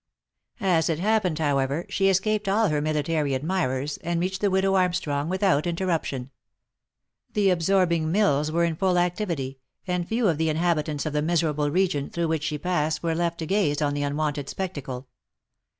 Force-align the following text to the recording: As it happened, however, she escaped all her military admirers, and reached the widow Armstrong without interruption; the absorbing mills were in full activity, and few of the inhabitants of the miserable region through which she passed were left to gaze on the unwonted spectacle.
As 0.59 0.89
it 0.89 0.97
happened, 0.97 1.37
however, 1.37 1.85
she 1.87 2.09
escaped 2.09 2.49
all 2.49 2.69
her 2.69 2.81
military 2.81 3.35
admirers, 3.35 3.97
and 3.97 4.19
reached 4.19 4.41
the 4.41 4.49
widow 4.49 4.73
Armstrong 4.73 5.29
without 5.29 5.67
interruption; 5.67 6.31
the 7.33 7.51
absorbing 7.51 8.11
mills 8.11 8.51
were 8.51 8.63
in 8.63 8.75
full 8.75 8.97
activity, 8.97 9.59
and 9.85 10.07
few 10.09 10.27
of 10.27 10.39
the 10.39 10.49
inhabitants 10.49 11.05
of 11.05 11.13
the 11.13 11.21
miserable 11.21 11.69
region 11.69 12.09
through 12.09 12.29
which 12.29 12.41
she 12.45 12.57
passed 12.57 13.03
were 13.03 13.13
left 13.13 13.37
to 13.37 13.45
gaze 13.45 13.79
on 13.79 13.93
the 13.93 14.01
unwonted 14.01 14.49
spectacle. 14.49 15.07